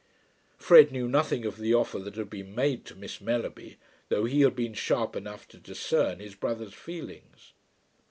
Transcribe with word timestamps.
Fred 0.57 0.91
knew 0.91 1.07
nothing 1.07 1.45
of 1.45 1.57
the 1.59 1.75
offer 1.75 1.99
that 1.99 2.15
had 2.15 2.27
been 2.31 2.55
made 2.55 2.85
to 2.85 2.95
Miss 2.95 3.21
Mellerby, 3.21 3.77
though 4.09 4.25
he 4.25 4.41
had 4.41 4.55
been 4.55 4.73
sharp 4.73 5.15
enough 5.15 5.47
to 5.49 5.57
discern 5.57 6.19
his 6.19 6.33
brother's 6.33 6.73
feelings. 6.73 7.53